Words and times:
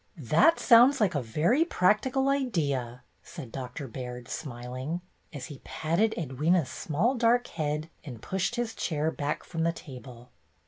"That 0.17 0.59
sounds 0.59 0.99
like 0.99 1.13
a 1.13 1.21
very 1.21 1.63
practical 1.63 2.27
idea," 2.27 3.03
said 3.21 3.51
Doctor 3.51 3.87
Baird, 3.87 4.27
smiling, 4.27 5.01
as 5.31 5.45
he 5.45 5.61
patted 5.63 6.15
Edwyna's 6.17 6.69
small 6.69 7.13
dark 7.13 7.45
head 7.49 7.87
and 8.03 8.19
pushed 8.19 8.55
his 8.55 8.73
chair 8.73 9.11
back 9.11 9.43
from 9.43 9.61
the 9.61 9.71
table. 9.71 10.31